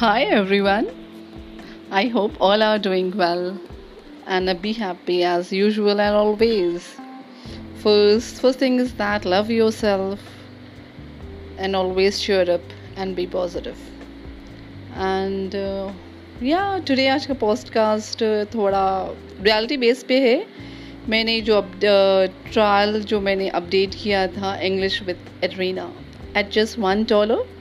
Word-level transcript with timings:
Hi 0.00 0.24
everyone 0.60 0.86
I 1.98 2.10
hope 2.14 2.32
all 2.44 2.62
are 2.62 2.76
doing 2.82 3.12
well 3.18 3.46
and 4.36 4.50
be 4.62 4.72
happy 4.78 5.14
as 5.24 5.52
usual 5.52 6.00
and 6.00 6.16
always 6.16 6.76
first 7.82 8.40
first 8.42 8.58
thing 8.58 8.80
is 8.80 8.92
that 8.98 9.26
love 9.26 9.40
yourself 9.78 10.26
and 11.58 11.76
always 11.76 12.18
cheer 12.20 12.48
up 12.54 12.72
and 12.96 13.16
be 13.16 13.26
positive 13.32 13.72
and 15.06 15.54
yeah 16.50 16.62
today 16.86 17.08
آج 17.10 17.26
کا 17.26 17.34
post 17.46 17.70
cost 17.74 18.22
تھوڑا 18.50 18.84
reality 19.44 19.76
base 19.86 20.04
پہ 20.06 20.20
ہے 20.28 20.38
میں 21.14 21.22
نے 21.30 21.40
جو 21.48 21.60
trial 21.80 23.00
جو 23.14 23.20
میں 23.30 23.36
نے 23.44 23.48
اپڈیٹ 23.62 23.94
کیا 24.02 24.26
تھا 24.38 24.54
English 24.60 25.02
with 25.08 25.30
Adriana 25.40 25.88
at 26.34 26.52
just 26.54 26.78
one 26.84 27.02
dollar 27.08 27.55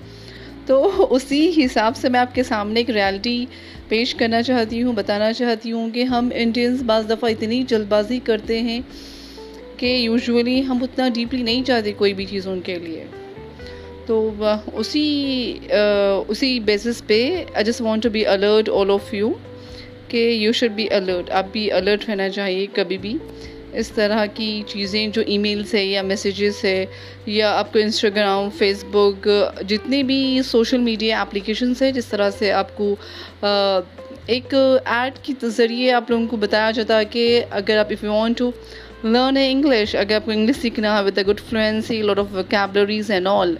تو 0.67 1.07
اسی 1.15 1.39
حساب 1.57 1.95
سے 1.97 2.09
میں 2.09 2.19
آپ 2.19 2.33
کے 2.35 2.43
سامنے 2.43 2.79
ایک 2.79 2.89
ریالٹی 2.89 3.45
پیش 3.89 4.13
کرنا 4.21 4.41
چاہتی 4.43 4.81
ہوں 4.83 4.93
بتانا 4.99 5.31
چاہتی 5.39 5.71
ہوں 5.71 5.89
کہ 5.93 6.03
ہم 6.13 6.29
انڈینز 6.43 6.81
بعض 6.91 7.09
دفعہ 7.09 7.29
اتنی 7.31 7.61
جلد 7.71 7.87
بازی 7.89 8.19
کرتے 8.29 8.59
ہیں 8.69 8.79
کہ 9.77 9.91
یوزولی 9.95 10.61
ہم 10.69 10.83
اتنا 10.83 11.07
ڈیپلی 11.13 11.41
نہیں 11.43 11.63
چاہتے 11.67 11.91
کوئی 11.97 12.13
بھی 12.21 12.25
چیز 12.29 12.47
ان 12.47 12.59
کے 12.69 12.77
لیے 12.85 13.03
تو 14.05 14.17
اسی 14.79 15.03
اسی 16.29 16.59
بیسس 16.65 17.01
پہ 17.07 17.19
I 17.53 17.65
just 17.65 17.81
want 17.81 18.03
to 18.03 18.09
be 18.17 18.25
alert 18.33 18.69
all 18.79 18.91
of 18.93 19.13
you 19.13 19.31
کہ 20.07 20.29
یو 20.29 20.51
شوڈ 20.61 20.71
بی 20.75 20.87
الرٹ 20.95 21.29
آپ 21.41 21.45
بھی 21.51 21.71
الرٹ 21.81 22.09
رہنا 22.09 22.29
چاہیے 22.39 22.65
کبھی 22.73 22.97
بھی 23.05 23.17
اس 23.79 23.89
طرح 23.91 24.25
کی 24.33 24.49
چیزیں 24.67 25.05
جو 25.15 25.21
ای 25.27 25.37
میل 25.45 25.63
سے 25.71 25.83
یا 25.83 26.01
میسیجز 26.11 26.55
سے 26.61 26.73
یا 27.37 27.51
آپ 27.59 27.71
کو 27.73 27.79
انسٹاگرام 27.79 28.49
فیس 28.57 28.83
بک 28.91 29.27
جتنے 29.69 30.01
بھی 30.11 30.19
سوشل 30.49 30.77
میڈیا 30.89 31.21
اپلیکیشنس 31.21 31.81
ہیں 31.81 31.91
جس 31.97 32.05
طرح 32.09 32.29
سے 32.37 32.51
آپ 32.61 32.75
کو 32.77 32.95
ایک 34.33 34.53
ایڈ 34.95 35.17
کی 35.23 35.33
ذریعے 35.55 35.91
آپ 35.93 36.11
لوگوں 36.11 36.27
کو 36.27 36.37
بتایا 36.45 36.69
جاتا 36.77 36.97
ہے 36.99 37.05
کہ 37.15 37.25
اگر 37.61 37.77
آپ 37.77 37.91
if 37.95 38.03
you 38.03 38.13
want 38.13 38.37
to 38.37 38.49
learn 39.03 39.37
a 39.37 39.49
English 39.51 39.95
اگر 39.99 40.15
آپ 40.15 40.25
کو 40.25 40.31
انگلش 40.31 40.61
سیکھنا 40.61 40.97
ہے 40.97 41.03
with 41.05 41.17
a 41.17 41.25
good 41.31 41.41
fluency 41.49 42.01
lot 42.01 42.19
of 42.19 42.25
vocabularies 42.33 43.11
and 43.11 43.27
all 43.31 43.53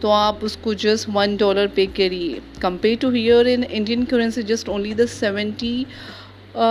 تو 0.00 0.10
آپ 0.12 0.44
اس 0.44 0.56
کو 0.62 0.72
جسٹ 0.86 1.08
ون 1.14 1.36
ڈالر 1.36 1.66
پے 1.74 1.86
کریے 1.96 2.38
compare 2.60 2.96
to 3.00 3.10
here 3.10 3.46
in 3.52 3.62
Indian 3.70 4.04
currency 4.12 4.42
just 4.54 4.68
only 4.68 4.92
the 5.02 5.06
seventy 5.18 5.82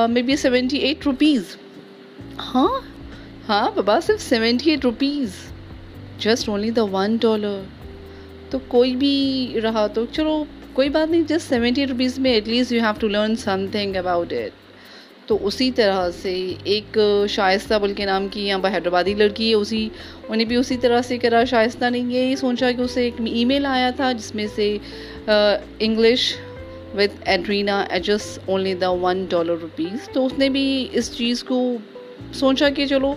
maybe 0.29 0.35
seventy 0.35 0.77
eight 0.87 1.05
rupees 1.05 1.55
ہاں 2.45 2.69
ہاں 3.47 3.69
بابا 3.75 3.97
صرف 4.05 4.21
seventy 4.21 4.69
eight 4.69 4.83
rupees 4.85 5.35
just 6.23 6.49
only 6.49 6.69
the 6.71 6.83
one 6.95 7.15
dollar 7.21 7.63
تو 8.49 8.57
کوئی 8.73 8.95
بھی 8.95 9.57
رہا 9.63 9.85
تو 9.93 10.03
چلو 10.11 10.43
کوئی 10.73 10.89
بات 10.97 11.09
نہیں 11.11 11.21
جسٹ 11.29 11.47
سیونٹی 11.49 11.81
ایٹ 11.81 11.89
روپیز 11.91 12.19
میں 12.25 12.31
at 12.31 12.47
least 12.47 12.71
you 12.71 12.81
have 12.81 12.91
to 12.99 13.07
learn 13.07 13.35
something 13.71 13.95
about 14.03 14.33
it 14.33 14.51
تو 15.27 15.37
اسی 15.47 15.69
طرح 15.75 16.09
سے 16.21 16.33
ایک 16.75 16.97
شائستہ 17.29 17.79
بول 17.81 17.93
کے 17.93 18.05
نام 18.11 18.27
کی 18.31 18.45
یہاں 18.47 18.59
پر 18.63 18.71
حیدرآبادی 18.73 19.13
لڑکی 19.23 19.49
ہے 19.49 19.53
اسی 19.55 19.87
انہیں 20.27 20.45
بھی 20.47 20.55
اسی 20.55 20.77
طرح 20.81 21.01
سے 21.07 21.17
کرا 21.25 21.43
شائستہ 21.55 21.89
نے 21.89 21.99
یہی 22.19 22.35
سوچا 22.45 22.71
کہ 22.77 22.81
اسے 22.81 23.03
ایک 23.09 23.21
ای 23.33 23.45
میل 23.53 23.65
آیا 23.73 23.89
تھا 23.95 24.11
جس 24.11 24.33
میں 24.35 24.45
سے 24.55 24.75
English 25.25 26.33
with 26.97 27.15
Adriana 27.25 27.81
ages 27.89 28.37
only 28.45 28.73
the 28.85 28.89
one 29.03 29.25
dollar 29.29 29.57
rupees 29.61 30.09
تو 30.13 30.25
اس 30.25 30.37
نے 30.39 30.49
بھی 30.57 30.67
اس 30.93 31.11
چیز 31.17 31.43
کو 31.43 31.61
سوچا 32.33 32.69
کہ 32.75 32.85
چلو 32.87 33.13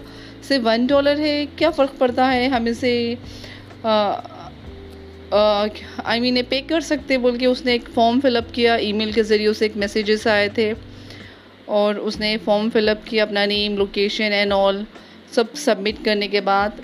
سے 0.49 0.59
ون 0.65 0.87
ڈالر 0.87 1.19
ہے 1.19 1.45
کیا 1.57 1.71
فرق 1.77 1.99
پڑتا 1.99 2.33
ہے 2.33 2.47
ہم 2.49 2.65
اسے 2.71 2.93
آئی 5.33 6.21
مین 6.21 6.39
پے 6.49 6.61
کر 6.69 6.81
سکتے 6.91 7.19
بول 7.25 7.37
کے 7.39 7.47
اس 7.47 7.65
نے 7.65 7.73
ایک 7.73 7.89
فارم 7.95 8.21
فل 8.23 8.37
اپ 8.37 8.53
کیا 8.55 8.75
ای 8.75 8.93
میل 8.93 9.13
کے 9.13 9.23
ذریعے 9.23 9.49
اسے 9.49 9.65
ایک 9.65 9.77
میسیجز 9.83 10.27
آئے 10.31 10.49
تھے 10.55 10.73
اور 11.81 11.95
اس 12.07 12.19
نے 12.21 12.37
فارم 12.45 12.69
فل 12.73 12.89
اپ 12.89 13.07
کیا 13.07 13.23
اپنا 13.23 13.45
نیم 13.53 13.77
لوکیشن 13.79 14.33
اینڈ 14.33 14.53
آل 14.53 14.83
سب 15.33 15.55
سبمٹ 15.65 16.05
کرنے 16.05 16.29
کے 16.29 16.41
بعد 16.51 16.81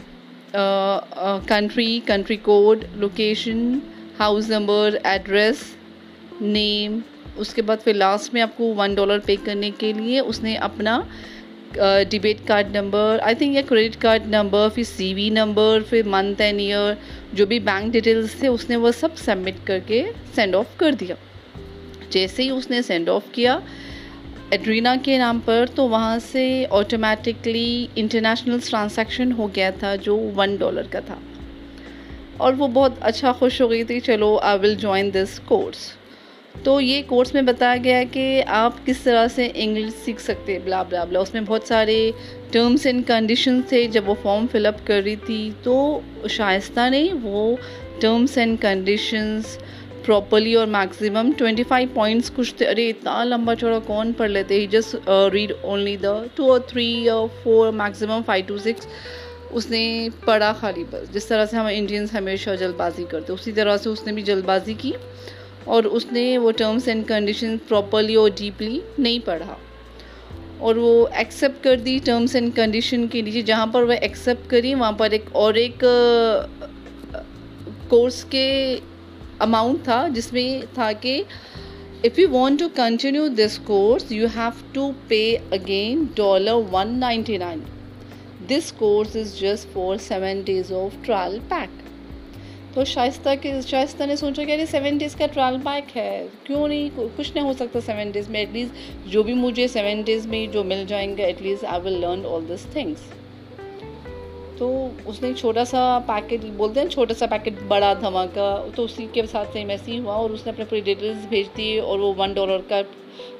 country 1.47 1.99
country 2.07 2.37
code 2.43 2.85
location 2.99 3.69
house 4.21 4.49
number 4.51 4.97
address 5.05 5.63
name 6.41 6.99
اس 7.37 7.53
کے 7.55 7.63
بعد 7.63 7.85
پھر 7.85 7.95
لاسٹ 7.95 8.35
میں 8.35 8.43
آپ 8.43 8.57
کو 8.57 8.73
ون 8.77 8.95
ڈالر 8.95 9.19
پے 9.27 9.37
کرنے 9.45 9.71
کے 9.79 9.93
لیے 9.93 10.21
اس 10.21 10.43
نے 10.43 10.55
اپنا 10.69 11.01
debit 12.11 12.47
card 12.49 12.67
number 12.77 13.19
I 13.23 13.35
think 13.39 13.55
یا 13.55 13.63
کریڈٹ 13.69 14.01
کارڈ 14.03 14.27
نمبر 14.35 14.69
پھر 14.75 14.83
سی 14.87 15.13
وی 15.15 15.29
نمبر 15.31 15.81
پھر 15.89 16.07
منتھ 16.09 16.41
اینڈ 16.43 16.61
ایئر 16.61 16.93
جو 17.37 17.47
بھی 17.47 17.59
بینک 17.69 17.93
ڈیٹیلس 17.93 18.35
تھے 18.41 18.49
اس 18.49 18.69
نے 18.71 18.77
وہ 18.85 18.91
سب 19.01 19.17
سبمٹ 19.25 19.67
کر 19.67 19.79
کے 19.87 20.03
سینڈ 20.35 20.55
آف 20.57 20.77
کر 20.79 20.93
دیا 21.01 21.15
جیسے 22.11 22.43
ہی 22.43 22.49
اس 22.51 22.71
نے 22.71 22.81
سینڈ 22.87 23.09
آف 23.11 23.23
کیا 23.33 23.59
ایڈرینا 24.51 24.95
کے 25.03 25.19
نام 25.19 25.41
پر 25.45 25.65
تو 25.75 25.89
وہاں 25.89 26.19
سے 26.31 26.45
آٹومیٹکلی 26.81 27.87
انٹرنیشنل 28.01 28.59
ٹرانزیکشن 28.69 29.33
ہو 29.39 29.49
گیا 29.57 29.71
تھا 29.79 29.95
جو 30.07 30.17
ون 30.37 30.57
ڈالر 30.61 30.87
کا 30.91 31.01
تھا 31.07 31.17
اور 32.47 32.53
وہ 32.59 32.69
بہت 32.73 32.93
اچھا 33.11 33.33
خوش 33.39 33.61
ہو 33.61 33.71
گئی 33.71 33.85
تھی 33.91 34.01
چلو 34.07 34.35
آئی 34.43 34.59
ول 34.63 34.75
جوائن 34.81 35.13
دس 35.15 35.39
کورس 35.49 35.89
تو 36.65 36.81
یہ 36.81 37.03
کورس 37.07 37.33
میں 37.35 37.43
بتایا 37.43 37.77
گیا 37.85 37.97
ہے 37.99 38.05
کہ 38.13 38.43
آپ 38.63 38.85
کس 38.87 38.99
طرح 39.03 39.27
سے 39.35 39.49
انگلش 39.55 39.93
سیکھ 40.05 40.21
سکتے 40.23 40.59
بلا 40.65 40.83
بلا 40.89 41.05
بلا 41.05 41.21
اس 41.21 41.33
میں 41.35 41.41
بہت 41.47 41.69
سارے 41.69 41.99
ٹرمز 42.53 42.87
اینڈ 42.87 43.07
کنڈیشنز 43.09 43.69
تھے 43.69 43.87
جب 43.93 44.09
وہ 44.09 44.15
فارم 44.23 44.47
فل 44.53 44.67
اپ 44.67 44.87
کر 44.87 45.01
رہی 45.05 45.17
تھی 45.27 45.41
تو 45.63 45.75
شائستہ 46.37 46.89
نے 46.91 47.07
وہ 47.23 47.43
ٹرمز 48.01 48.37
اینڈ 48.39 48.61
کنڈیشنز 48.63 49.57
پراپرلی 50.07 50.55
اور 50.55 50.67
میکسیمم 50.79 51.31
ٹوئنٹی 51.39 51.63
فائیو 51.69 51.89
پوائنٹس 51.95 52.31
کچھ 52.37 52.55
تھے 52.55 52.67
ارے 52.71 52.89
اتنا 52.91 53.23
لمبا 53.25 53.55
چوڑا 53.61 53.79
کون 53.87 54.13
پڑھ 54.17 54.31
لیتے 54.31 54.61
ہی 54.61 54.67
just 54.71 55.09
read 55.33 55.53
only 55.61 55.97
the 56.03 56.17
two 56.35 56.51
اور 56.53 56.61
تھری 56.69 57.09
اور 57.11 57.27
four 57.43 57.73
maximum 57.83 58.21
five 58.27 58.45
to 58.47 58.59
six 58.65 58.87
اس 59.57 59.71
نے 59.71 59.83
پڑھا 60.25 60.53
خالی 60.61 60.85
بس 60.91 61.13
جس 61.15 61.27
طرح 61.27 61.45
سے 61.51 61.57
ہم 61.57 61.67
انڈینز 61.73 62.15
ہمیشہ 62.15 62.51
جلد 62.61 62.77
بازی 62.77 63.05
کرتے 63.11 63.33
اسی 63.33 63.53
طرح 63.59 63.77
سے 63.83 63.89
اس 63.89 64.07
نے 64.07 64.13
بھی 64.13 64.23
جلد 64.23 64.45
بازی 64.45 64.75
کی 64.79 64.93
اور 65.75 65.85
اس 65.99 66.05
نے 66.13 66.23
وہ 66.39 66.51
ٹرمز 66.57 66.87
اینڈ 66.89 67.07
کنڈیشن 67.07 67.57
پراپرلی 67.69 68.15
اور 68.15 68.29
ڈیپلی 68.39 68.79
نہیں 68.99 69.19
پڑھا 69.27 69.55
اور 70.67 70.77
وہ 70.83 70.93
ایکسیپٹ 71.23 71.63
کر 71.65 71.77
دی 71.87 71.97
ٹرمز 72.05 72.35
اینڈ 72.37 72.55
کنڈیشن 72.57 73.07
کے 73.13 73.23
لیے 73.29 73.43
جہاں 73.49 73.67
پر 73.73 73.83
وہ 73.89 73.93
ایکسیپٹ 74.01 74.51
کری 74.51 74.75
وہاں 74.75 74.93
پر 75.01 75.11
ایک 75.19 75.25
اور 75.43 75.55
ایک 75.63 75.85
کورس 77.89 78.25
کے 78.31 78.45
اماؤنٹ 79.47 79.83
تھا 79.85 80.07
جس 80.15 80.33
میں 80.33 80.47
تھا 80.75 80.91
کہ 81.01 81.23
if 82.05 82.19
you 82.19 82.29
want 82.31 82.61
to 82.61 82.69
continue 82.77 83.27
this 83.45 83.59
course 83.65 84.11
you 84.13 84.27
have 84.37 84.49
to 84.73 84.91
pay 85.09 85.23
again 85.59 86.05
dollar 86.17 86.63
one 86.73 86.99
ninety 87.01 87.37
nine 87.45 87.61
this 88.51 88.73
course 88.79 89.17
is 89.17 89.39
just 89.41 89.73
for 89.73 89.97
seven 90.09 90.41
days 90.45 90.73
of 90.85 91.05
trial 91.07 91.39
pack 91.49 91.83
تو 92.77 92.83
شائستہ 92.85 93.29
کے 93.43 93.53
شائستہ 93.67 94.05
نے 94.07 94.15
سوچا 94.17 94.45
کہ 94.45 94.53
ارے 94.53 94.65
سیون 94.71 94.97
ڈیز 94.99 95.15
کا 95.17 95.27
ٹرائل 95.35 95.57
پیک 95.65 95.97
ہے 95.97 96.09
کیوں 96.45 96.67
نہیں 96.69 96.89
کچھ 97.17 97.31
نہیں 97.35 97.45
ہو 97.45 97.53
سکتا 97.59 97.79
سیون 97.87 98.11
ڈیز 98.13 98.29
میں 98.31 98.41
ایٹ 98.41 98.49
لیسٹ 98.55 99.07
جو 99.11 99.23
بھی 99.29 99.35
مجھے 99.35 99.67
سیون 99.75 100.01
ڈیز 100.07 100.27
میں 100.33 100.45
جو 100.53 100.65
مل 100.73 100.85
جائیں 100.89 101.17
گے 101.17 101.23
at 101.25 101.41
least 101.43 101.65
I 101.69 101.81
will 101.85 101.93
learn 102.01 102.27
all 102.33 102.45
this 102.49 102.67
things 102.73 103.07
تو 104.59 104.69
اس 105.05 105.23
نے 105.23 105.33
چھوٹا 105.39 105.65
سا 105.73 105.87
پیکٹ 106.07 106.45
بولتے 106.57 106.81
ہیں 106.81 106.89
چھوٹا 106.89 107.15
سا 107.19 107.27
پیکٹ 107.31 107.63
بڑا 107.69 107.93
دھماکہ 108.01 108.51
تو 108.75 108.85
اسی 108.85 109.07
کے 109.13 109.23
ساتھ 109.31 109.57
ویسے 109.69 109.91
ہی 109.93 109.99
ہوا 109.99 110.15
اور 110.15 110.31
اس 110.31 110.47
نے 110.47 110.53
اپنے 110.53 110.65
پوری 110.71 110.81
ڈیٹیلس 110.91 111.27
بھیج 111.29 111.49
دیے 111.57 111.81
اور 111.81 111.99
وہ 111.99 112.13
ون 112.19 112.33
ڈالر 112.41 112.69
کا 112.69 112.81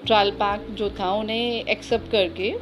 ٹرائل 0.07 0.31
پیک 0.39 0.69
جو 0.79 0.89
تھا 0.97 1.11
انہیں 1.21 1.63
ایکسیپٹ 1.65 2.11
کر 2.13 2.27
کے 2.35 2.53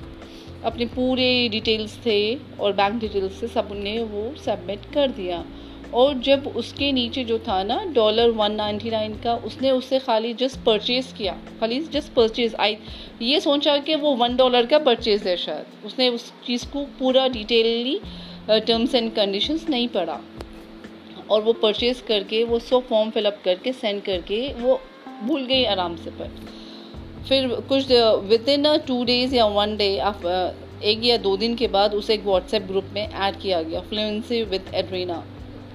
اپنے 0.72 0.86
پورے 0.94 1.26
ڈیٹیلس 1.52 1.96
تھے 2.02 2.18
اور 2.56 2.72
بینک 2.82 3.00
ڈیٹیلس 3.00 3.38
تھے 3.38 3.46
سب 3.52 3.72
انہیں 3.76 4.00
وہ 4.10 4.30
سبمٹ 4.44 4.92
کر 4.94 5.08
دیا 5.16 5.42
اور 6.02 6.14
جب 6.26 6.40
اس 6.60 6.72
کے 6.76 6.90
نیچے 6.92 7.22
جو 7.24 7.36
تھا 7.44 7.62
نا 7.62 7.76
ڈالر 7.94 8.30
ون 8.36 8.56
نائنٹی 8.56 8.90
نائن 8.90 9.12
کا 9.22 9.36
اس 9.48 9.60
نے 9.60 9.70
اسے 9.70 9.98
خالی 10.04 10.32
جس 10.38 10.56
پرچیز 10.64 11.12
کیا 11.16 11.32
خالی 11.58 11.78
جسٹ 11.90 12.14
پرچیز 12.14 12.54
آئی 12.64 12.74
یہ 13.26 13.38
سوچا 13.40 13.76
کہ 13.84 13.96
وہ 14.04 14.14
ون 14.20 14.34
ڈالر 14.36 14.64
کا 14.70 14.78
پرچیز 14.84 15.26
ہے 15.26 15.34
شاید 15.42 15.84
اس 15.84 15.92
نے 15.98 16.08
اس 16.14 16.22
چیز 16.46 16.64
کو 16.72 16.84
پورا 16.98 17.26
ڈیٹیلی 17.32 17.96
ٹرمس 18.48 18.94
اینڈ 18.94 19.14
کنڈیشنز 19.16 19.68
نہیں 19.68 19.86
پڑھا 19.92 20.16
اور 21.34 21.42
وہ 21.42 21.52
پرچیز 21.60 22.00
کر 22.06 22.22
کے 22.28 22.42
وہ 22.48 22.58
سو 22.68 22.80
فارم 22.88 23.10
فل 23.14 23.26
اپ 23.26 23.42
کر 23.44 23.58
کے 23.62 23.72
سینڈ 23.80 24.04
کر 24.06 24.18
کے 24.30 24.38
وہ 24.62 24.76
بھول 25.20 25.44
گئی 25.48 25.66
آرام 25.76 25.94
سے 26.04 26.10
پر 26.16 26.26
پھر 27.28 27.46
کچھ 27.68 27.92
ود 28.30 28.48
ان 28.54 28.66
ٹو 28.86 29.02
ڈیز 29.12 29.34
یا 29.34 29.44
ون 29.58 29.76
ڈے 29.84 29.90
uh, 30.08 30.48
ایک 30.80 31.04
یا 31.06 31.16
دو 31.24 31.36
دن 31.44 31.54
کے 31.56 31.68
بعد 31.78 31.94
اسے 31.98 32.12
ایک 32.12 32.26
واٹس 32.26 32.54
ایپ 32.54 32.68
گروپ 32.70 32.92
میں 32.94 33.06
ایڈ 33.12 33.40
کیا 33.42 33.62
گیا 33.70 33.80
fluency 33.90 34.42
with 34.50 34.74
Adriana 34.80 35.20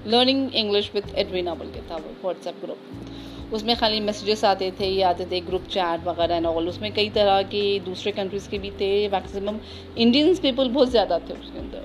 learning 0.06 0.46
English 0.52 0.90
with 0.94 1.10
Adriana 1.18 1.52
بول 1.54 1.70
کے 1.72 1.80
تھا 1.86 1.96
وہ 2.04 2.12
واٹس 2.24 2.46
ایپ 2.46 2.62
گروپ 2.62 3.54
اس 3.54 3.62
میں 3.64 3.74
خالی 3.78 3.98
میسیجز 4.00 4.44
آتے 4.50 4.68
تھے 4.76 4.86
یہ 4.86 5.04
آتے 5.04 5.24
تھے 5.28 5.40
گروپ 5.48 5.68
چیٹ 5.70 6.06
وغیرہ 6.06 6.38
اس 6.68 6.80
میں 6.80 6.90
کئی 6.94 7.10
طرح 7.14 7.40
کے 7.50 7.60
دوسرے 7.86 8.12
کنٹریز 8.16 8.46
کے 8.50 8.58
بھی 8.58 8.70
تھے 8.78 8.86
میکسیمم 9.12 9.56
انڈینس 10.04 10.40
پیپل 10.42 10.68
بہت 10.74 10.90
زیادہ 10.92 11.18
تھے 11.26 11.34
اس 11.40 11.50
کے 11.52 11.58
اندر 11.58 11.82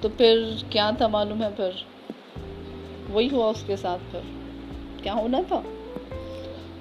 تو 0.00 0.08
پھر 0.16 0.42
کیا 0.70 0.88
تھا 0.98 1.06
معلوم 1.16 1.42
ہے 1.42 1.48
پھر 1.56 1.82
وہی 3.12 3.28
ہوا 3.32 3.48
اس 3.56 3.62
کے 3.66 3.76
ساتھ 3.82 4.10
پھر 4.12 4.20
کیا 5.02 5.14
ہونا 5.14 5.40
تھا 5.48 5.60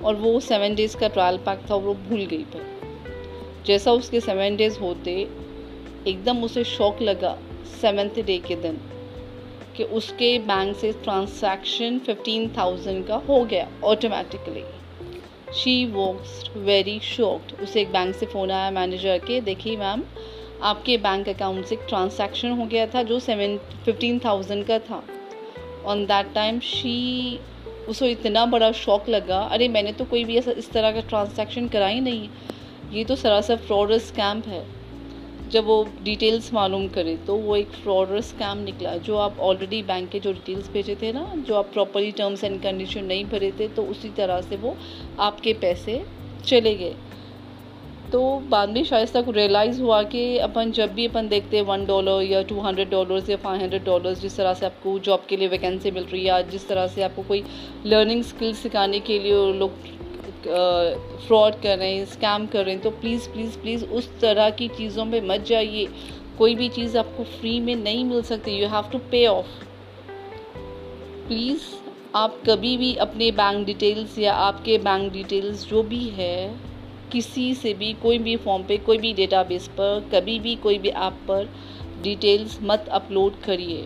اور 0.08 0.16
وہ 0.20 0.40
سیون 0.48 0.74
ڈیز 0.76 0.96
کا 1.00 1.08
ٹرائل 1.14 1.38
پیک 1.46 1.68
تھا 1.68 1.76
وہ 1.90 1.94
بھول 2.08 2.26
گئی 2.32 2.44
پھر 2.52 3.12
جیسا 3.66 3.92
اس 4.00 4.10
کے 4.10 4.20
سیون 4.30 4.56
ڈیز 4.64 4.80
ہوتے 4.82 5.24
ایک 6.04 6.26
دم 6.26 6.44
اسے 6.44 6.64
شوق 6.78 7.02
لگا 7.02 7.36
سیونتھ 7.82 8.20
ڈے 8.26 8.38
کے 8.48 8.56
دن 8.64 8.76
کہ 9.82 9.86
اس 9.98 10.12
کے 10.18 10.28
بینک 10.46 10.78
سے 10.80 10.90
ٹرانسیکشن 11.04 11.98
ففٹین 12.06 12.46
تھاؤزنڈ 12.54 13.06
کا 13.08 13.18
ہو 13.28 13.38
گیا 13.50 13.64
automatically 13.92 14.62
she 15.60 15.74
walks 15.94 16.34
very 16.66 16.98
shocked 17.02 17.62
اسے 17.62 17.80
ایک 17.80 17.88
بینک 17.92 18.16
سے 18.16 18.26
فون 18.32 18.52
آیا 18.58 18.70
مینیجر 18.78 19.18
کے 19.28 19.40
دیکھیے 19.46 19.76
میم 19.78 20.02
آپ 20.72 20.84
کے 20.86 20.98
بینک 21.06 21.30
اکاؤنٹ 21.30 21.68
سے 21.68 21.76
ایک 21.76 21.88
ٹرانسیکشن 21.90 22.52
ہو 22.60 22.70
گیا 22.72 22.86
تھا 22.92 23.02
جو 23.14 23.18
سیون 23.26 23.58
ففٹین 23.86 24.20
تھاؤزنڈ 24.28 24.64
کا 24.68 24.78
تھا 24.88 25.00
آن 25.92 26.08
دیٹ 26.10 26.34
ٹائم 26.36 26.60
شی 26.64 26.96
اسے 27.88 28.12
اتنا 28.12 28.44
بڑا 28.54 28.72
شوق 28.84 29.10
لگا 29.10 29.40
ارے 29.54 29.68
میں 29.76 29.84
نے 29.84 29.92
تو 29.98 30.06
کوئی 30.10 30.24
بھی 30.26 30.36
ایسا 30.36 30.52
اس 30.64 30.68
طرح 30.78 30.92
کا 30.96 31.02
ٹرانسیکشن 31.10 31.68
کرا 31.74 31.90
ہی 31.92 32.00
نہیں 32.10 32.28
یہ 32.98 33.04
تو 33.08 33.16
سراسر 33.26 33.56
فراڈ 33.68 33.92
اسکیمپ 33.96 34.48
ہے 34.56 34.64
جب 35.54 35.70
وہ 35.70 35.84
ڈیٹیلز 36.04 36.48
معلوم 36.54 36.88
کرے 36.94 37.16
تو 37.26 37.36
وہ 37.38 37.56
ایک 37.56 37.88
اور 37.94 38.12
اسکیم 38.18 38.58
نکلا 38.68 38.96
جو 39.04 39.18
آپ 39.20 39.42
آلریڈی 39.48 39.82
بینک 39.88 40.12
کے 40.12 40.20
جو 40.24 40.32
ڈیٹیلز 40.32 40.70
بھیجے 40.72 40.96
تھے 41.00 41.12
نا 41.14 41.24
جو 41.48 41.56
آپ 41.58 41.74
پراپرلی 41.74 42.12
ٹرمز 42.16 42.44
اینڈ 42.44 42.62
کنڈیشن 42.64 43.06
نہیں 43.06 43.24
بھرے 43.30 43.50
تھے 43.58 43.68
تو 43.76 43.90
اسی 43.92 44.10
طرح 44.16 44.40
سے 44.50 44.56
وہ 44.62 44.74
آپ 45.28 45.42
کے 45.44 45.54
پیسے 45.62 45.98
چلے 46.44 46.78
گئے 46.80 46.92
تو 48.12 48.22
بعد 48.50 48.68
میں 48.76 48.84
شاید 48.88 49.10
تک 49.14 49.30
ریئلائز 49.36 49.80
ہوا 49.82 50.02
کہ 50.12 50.24
اپن 50.42 50.72
جب 50.78 50.90
بھی 50.96 51.06
اپن 51.06 51.30
دیکھتے 51.32 51.62
ون 51.68 51.84
ڈالر 51.88 52.22
یا 52.30 52.42
ٹو 52.48 52.62
ہنڈریڈ 52.68 52.90
ڈالرز 52.92 53.30
یا 53.30 53.36
فائیو 53.42 53.64
ہنڈریڈ 53.64 53.86
ڈالرز 53.86 54.22
جس 54.22 54.34
طرح 54.36 54.54
سے 54.60 54.66
آپ 54.66 54.82
کو 54.84 54.98
جاب 55.04 55.28
کے 55.30 55.36
لیے 55.38 55.48
ویکینسی 55.52 55.92
مل 56.00 56.06
رہی 56.12 56.30
ہے 56.30 56.42
جس 56.52 56.64
طرح 56.68 56.88
سے 56.96 57.04
آپ 57.04 57.16
کو 57.16 57.22
کوئی 57.28 57.42
لرننگ 57.86 58.20
اسکل 58.26 58.54
سکھانے 58.64 59.00
کے 59.06 59.20
لیے 59.20 59.36
لوگ 59.60 59.86
فراڈ 60.44 61.56
کر 61.64 61.78
رہے 61.78 61.92
ہیں 61.94 62.02
اسکیم 62.04 62.46
کر 62.52 62.64
رہے 62.64 62.72
ہیں 62.74 62.82
تو 62.84 62.90
پلیز 63.02 63.28
پلیز 63.34 63.58
پلیز 63.62 63.84
اس 63.90 64.08
طرح 64.20 64.50
کی 64.56 64.68
چیزوں 64.78 65.06
پہ 65.12 65.20
مت 65.32 65.48
جائیے 65.48 65.86
کوئی 66.38 66.56
بھی 66.56 66.68
چیز 66.76 66.96
آپ 66.98 67.18
کو 67.18 67.24
فری 67.40 67.60
میں 67.62 67.76
نہیں 67.76 68.04
مل 68.04 68.22
سکتی 68.30 68.52
you 68.52 68.68
have 68.72 68.82
to 68.92 68.98
pay 69.10 69.26
off 69.28 69.60
please 71.28 71.70
آپ 72.24 72.32
کبھی 72.46 72.76
بھی 72.78 72.94
اپنے 73.00 73.30
بینک 73.36 73.66
ڈیٹیلس 73.68 74.18
یا 74.20 74.34
آپ 74.48 74.64
کے 74.66 74.78
بینک 74.84 75.12
ڈیٹیلس 75.14 75.68
جو 75.70 75.82
بھی 75.90 76.10
ہے 76.18 76.52
کسی 77.10 77.54
سے 77.62 77.74
بھی 77.78 77.94
کوئی 78.02 78.18
بھی 78.26 78.36
فارم 78.44 78.62
پہ 78.68 78.78
کوئی 78.86 78.98
بھی 78.98 79.14
ڈیٹا 79.14 79.42
بیس 79.48 79.70
پر 79.76 80.00
کبھی 80.12 80.38
بھی 80.40 80.56
کوئی 80.62 80.80
بھی 80.80 80.92
ایپ 80.92 81.28
پر 81.28 81.44
ڈیٹیلس 82.04 82.58
مت 82.72 82.90
اپلوڈ 83.00 83.44
کریے 83.46 83.84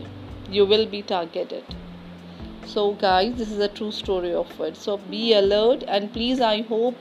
you 0.56 0.68
will 0.68 0.86
be 0.92 1.02
targeted 1.08 1.74
so 2.72 2.84
guys 3.02 3.34
this 3.40 3.52
is 3.52 3.60
a 3.62 3.68
true 3.78 3.88
story 3.88 4.32
of 4.34 4.62
so 4.84 4.96
be 5.10 5.34
alert 5.36 5.84
and 5.96 6.08
please 6.14 6.42
I 6.42 6.62
hope 6.70 6.94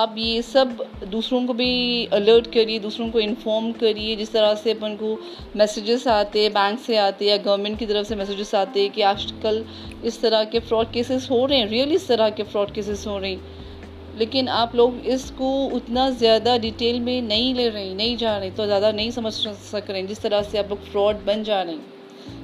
آپ 0.00 0.10
یہ 0.16 0.40
سب 0.50 0.82
دوسروں 1.12 1.40
کو 1.46 1.52
بھی 1.60 1.70
الرٹ 2.18 2.48
کریے 2.54 2.78
دوسروں 2.82 3.08
کو 3.12 3.18
انفارم 3.22 3.70
کریے 3.80 4.14
جس 4.16 4.30
طرح 4.30 4.54
سے 4.62 4.70
اپن 4.72 4.96
کو 5.00 5.14
میسیجز 5.62 6.06
آتے 6.16 6.48
بینک 6.58 6.80
سے 6.86 6.98
آتے 7.06 7.24
یا 7.26 7.36
گورنمنٹ 7.44 7.78
کی 7.78 7.86
طرف 7.86 8.08
سے 8.08 8.14
میسیجز 8.20 8.54
آتے 8.62 8.88
کہ 8.94 9.04
آج 9.04 9.26
کل 9.42 9.62
اس 10.10 10.18
طرح 10.18 10.44
کے 10.52 10.60
فراڈ 10.68 10.92
کیسز 10.94 11.30
ہو 11.30 11.46
رہے 11.46 11.56
ہیں 11.58 11.66
ریئل 11.70 11.92
اس 11.94 12.06
طرح 12.12 12.28
کے 12.36 12.42
فراڈ 12.52 12.74
کیسز 12.74 13.06
ہو 13.06 13.18
رہے 13.20 13.30
ہیں 13.34 14.16
لیکن 14.18 14.48
آپ 14.62 14.74
لوگ 14.74 15.06
اس 15.14 15.30
کو 15.36 15.50
اتنا 15.76 16.08
زیادہ 16.18 16.56
ڈیٹیل 16.62 17.00
میں 17.00 17.20
نہیں 17.32 17.54
لے 17.54 17.70
رہے 17.70 17.84
ہیں 17.88 17.94
نہیں 17.94 18.16
جا 18.22 18.38
رہے 18.38 18.48
ہیں 18.48 18.56
تو 18.56 18.66
زیادہ 18.66 18.90
نہیں 18.94 19.10
سمجھ 19.20 19.34
سک 19.34 19.90
رہے 19.90 20.00
ہیں 20.00 20.06
جس 20.08 20.20
طرح 20.26 20.42
سے 20.50 20.58
آپ 20.58 20.68
لوگ 20.70 20.90
فراڈ 20.92 21.24
بن 21.26 21.42
جا 21.52 21.64
رہے 21.64 21.72
ہیں 21.74 21.98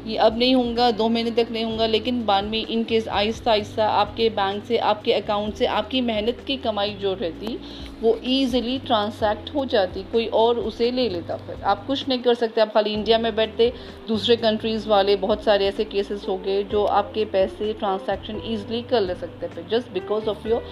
یہ 0.06 0.20
اب 0.20 0.36
نہیں 0.36 0.54
ہوں 0.54 0.76
گا 0.76 0.88
دو 0.98 1.08
مہینے 1.08 1.30
تک 1.34 1.50
نہیں 1.52 1.64
ہوں 1.64 1.78
گا 1.78 1.86
لیکن 1.86 2.20
بعد 2.26 2.42
میں 2.50 2.62
ان 2.72 2.82
کیس 2.90 3.06
آہستہ 3.20 3.50
آہستہ 3.50 3.82
آپ 4.02 4.16
کے 4.16 4.28
بینک 4.34 4.64
سے 4.66 4.78
آپ 4.90 5.02
کے 5.04 5.14
اکاؤنٹ 5.14 5.56
سے 5.58 5.66
آپ 5.78 5.90
کی 5.90 6.00
محنت 6.10 6.46
کی 6.46 6.56
کمائی 6.62 6.94
جو 7.00 7.14
رہتی 7.20 7.56
وہ 8.02 8.12
ایزیلی 8.34 8.76
ٹرانسیکٹ 8.86 9.50
ہو 9.54 9.64
جاتی 9.72 10.02
کوئی 10.12 10.26
اور 10.42 10.56
اسے 10.66 10.90
لے 10.98 11.08
لیتا 11.08 11.36
پھر 11.46 11.54
آپ 11.72 11.86
کچھ 11.86 12.08
نہیں 12.08 12.22
کر 12.24 12.34
سکتے 12.42 12.60
آپ 12.60 12.72
خالی 12.74 12.92
انڈیا 12.94 13.18
میں 13.24 13.30
بیٹھتے 13.40 13.68
دوسرے 14.08 14.36
کنٹریز 14.46 14.86
والے 14.88 15.16
بہت 15.20 15.42
سارے 15.44 15.64
ایسے 15.70 15.84
کیسز 15.96 16.28
ہو 16.28 16.36
گئے 16.44 16.62
جو 16.74 16.86
آپ 17.00 17.12
کے 17.14 17.24
پیسے 17.30 17.72
ٹرانسیکشن 17.78 18.38
ایزلی 18.50 18.82
کر 18.88 19.00
لے 19.10 19.14
سکتے 19.20 19.46
پھر 19.54 19.62
just 19.70 19.92
because 19.94 20.28
of 20.34 20.46
your 20.52 20.62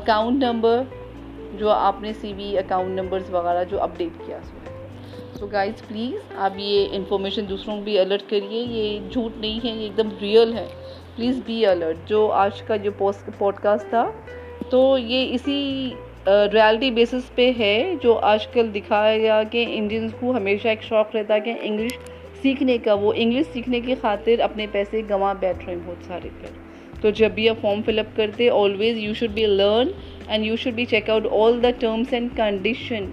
account 0.00 0.42
number 0.44 0.82
جو 1.58 1.70
آپ 1.70 2.00
نے 2.02 2.12
سی 2.20 2.32
بی 2.40 2.56
اکاؤنٹ 2.58 2.98
نمبرز 3.00 3.30
وغیرہ 3.34 3.64
جو 3.70 3.82
اپڈیٹ 3.82 4.26
کیا 4.26 4.38
سو 4.50 4.77
سو 5.38 5.46
گائز 5.46 5.82
پلیز 5.88 6.20
آپ 6.44 6.52
یہ 6.58 6.88
انفارمیشن 6.92 7.48
دوسروں 7.48 7.74
کو 7.76 7.82
بھی 7.84 7.98
الرٹ 7.98 8.22
کریے 8.30 8.60
یہ 8.60 8.98
جھوٹ 9.12 9.32
نہیں 9.40 9.58
ہے 9.64 9.70
یہ 9.70 9.82
ایک 9.82 9.96
دم 9.96 10.08
ریئل 10.20 10.52
ہے 10.54 10.66
پلیز 11.16 11.40
بی 11.46 11.64
الرٹ 11.66 12.08
جو 12.08 12.26
آج 12.38 12.62
کا 12.66 12.76
جو 12.86 12.90
پوسٹ 12.98 13.28
پوڈ 13.38 13.56
کاسٹ 13.62 13.88
تھا 13.90 14.04
تو 14.70 14.80
یہ 15.00 15.34
اسی 15.34 15.58
ریالٹی 16.52 16.90
بیسس 16.96 17.34
پہ 17.34 17.50
ہے 17.58 17.72
جو 18.02 18.16
آج 18.32 18.46
کل 18.54 18.70
دکھایا 18.74 19.16
گیا 19.18 19.42
کہ 19.50 19.64
انڈینس 19.68 20.12
کو 20.20 20.34
ہمیشہ 20.36 20.68
ایک 20.68 20.82
شوق 20.88 21.14
رہتا 21.16 21.34
ہے 21.34 21.40
کہ 21.44 21.54
انگلش 21.60 21.98
سیکھنے 22.42 22.76
کا 22.84 22.94
وہ 23.04 23.12
انگلش 23.16 23.52
سیکھنے 23.52 23.80
کی 23.86 23.94
خاطر 24.00 24.40
اپنے 24.48 24.66
پیسے 24.72 25.02
گنوا 25.10 25.32
بیٹھ 25.40 25.64
رہے 25.66 25.74
ہیں 25.74 25.80
بہت 25.86 26.04
سارے 26.08 26.28
پر 26.40 27.00
تو 27.02 27.10
جب 27.20 27.30
بھی 27.34 27.48
آپ 27.48 27.60
فارم 27.62 27.82
فل 27.86 27.98
اپ 27.98 28.16
کرتے 28.16 28.50
always 28.50 28.98
you 28.98 29.14
should 29.20 29.30
be 29.34 29.46
learn 29.46 29.88
and 30.26 30.46
you 30.46 30.56
should 30.64 30.74
be 30.74 30.84
check 30.94 31.10
out 31.10 31.26
all 31.40 31.62
the 31.62 31.70
terms 31.78 32.12
and 32.14 32.36
condition 32.36 33.06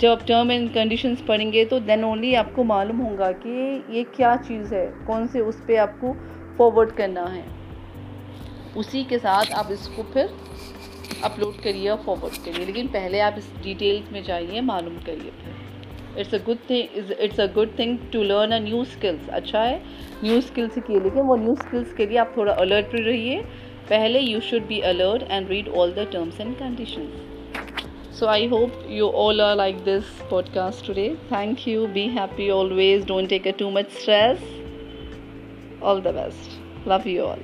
جب 0.00 0.08
آپ 0.10 0.18
ٹرم 0.26 0.48
اینڈ 0.50 0.68
کنڈیشنز 0.74 1.22
پڑھیں 1.26 1.52
گے 1.52 1.64
تو 1.70 1.78
دین 1.86 2.04
اونلی 2.04 2.34
آپ 2.36 2.54
کو 2.54 2.62
معلوم 2.64 3.00
ہوگا 3.06 3.30
کہ 3.42 3.48
یہ 3.94 4.04
کیا 4.16 4.34
چیز 4.46 4.72
ہے 4.72 4.86
کون 5.06 5.26
سے 5.32 5.38
اس 5.40 5.54
پہ 5.66 5.76
آپ 5.78 6.00
کو 6.00 6.12
فارورڈ 6.56 6.92
کرنا 6.96 7.24
ہے 7.34 7.42
اسی 8.80 9.02
کے 9.08 9.18
ساتھ 9.22 9.52
آپ 9.58 9.72
اس 9.72 9.88
کو 9.96 10.02
پھر 10.12 10.26
اپلوڈ 11.28 11.62
کریے 11.64 11.88
اور 11.90 11.98
فارورڈ 12.04 12.44
کریے 12.44 12.64
لیکن 12.64 12.86
پہلے 12.92 13.20
آپ 13.22 13.32
اس 13.36 13.50
ڈیٹیلز 13.62 14.10
میں 14.12 14.20
جائیے 14.26 14.60
معلوم 14.70 14.96
کریے 15.06 15.30
پھر 16.14 16.20
it's 16.20 16.32
a 16.34 16.40
good 16.48 16.64
thing 16.68 16.98
it's 17.18 17.40
a 17.40 17.46
good 17.56 17.76
thing 17.76 17.96
to 18.12 18.22
learn 18.22 18.52
a 18.52 18.60
new 18.68 18.80
skills 18.80 19.28
اچھا 19.42 19.68
ہے 19.68 19.78
نیو 20.22 20.36
اسکلس 20.38 20.78
کیے 20.86 21.00
لیکن 21.02 21.26
وہ 21.28 21.36
نیو 21.42 21.52
اسکلس 21.52 21.92
کے 21.96 22.06
لیے 22.06 22.18
آپ 22.18 22.32
تھوڑا 22.34 22.54
الرٹ 22.60 22.94
رہیے 22.94 23.40
پہلے 23.88 24.20
you 24.20 24.40
should 24.50 24.62
be 24.68 24.82
alert 24.94 25.24
and 25.30 25.48
read 25.50 25.68
all 25.80 25.96
the 25.96 26.04
terms 26.10 26.40
and 26.40 26.58
conditions 26.58 27.31
So 28.16 28.28
I 28.28 28.46
hope 28.46 28.72
you 28.86 29.06
all 29.06 29.40
are 29.40 29.54
like 29.56 29.84
this 29.86 30.04
podcast 30.32 30.84
today. 30.84 31.16
Thank 31.30 31.66
you. 31.66 31.86
Be 31.94 32.08
happy 32.08 32.50
always. 32.50 33.06
Don't 33.06 33.28
take 33.28 33.48
too 33.62 33.70
much 33.70 33.94
stress. 34.00 34.42
All 35.80 36.04
the 36.08 36.12
best. 36.20 36.60
Love 36.84 37.06
you 37.06 37.24
all. 37.24 37.40